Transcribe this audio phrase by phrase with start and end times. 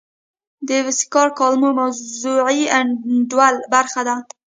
[0.67, 4.17] د بېکسیار کالمونه موضوعي انډول برخه دي.